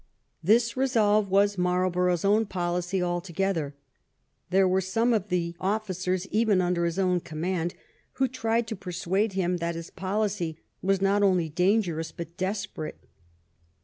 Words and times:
This 0.41 0.75
resolve 0.75 1.29
was 1.29 1.59
Marlborough's 1.59 2.25
own 2.25 2.47
policy 2.47 3.03
altogether. 3.03 3.75
There 4.49 4.67
were 4.67 4.81
some 4.81 5.13
of 5.13 5.27
the 5.29 5.55
officers, 5.59 6.25
even 6.31 6.59
under 6.59 6.85
his 6.85 6.97
own 6.97 7.19
command, 7.19 7.75
who 8.13 8.27
tried 8.27 8.65
to 8.69 8.75
persuade 8.75 9.33
him 9.33 9.57
that 9.57 9.75
his 9.75 9.91
policy 9.91 10.57
was 10.81 11.03
not 11.03 11.21
only 11.21 11.49
dangerous 11.49 12.11
but 12.11 12.35
desperate. 12.35 12.97